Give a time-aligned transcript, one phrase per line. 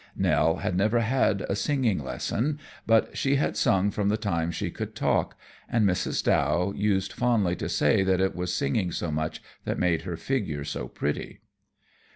[0.15, 2.57] Nell had never had a singing lesson,
[2.87, 5.37] but she had sung from the time she could talk,
[5.69, 6.23] and Mrs.
[6.23, 10.63] Dow used fondly to say that it was singing so much that made her figure
[10.63, 11.41] so pretty.